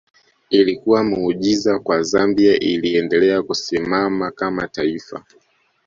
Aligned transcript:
Ilikuwa 0.49 1.03
muujiza 1.03 1.79
kwa 1.79 2.03
Zambia 2.03 2.59
iliendelea 2.59 3.43
kusimama 3.43 4.31
kama 4.31 4.67
taifa 4.67 5.25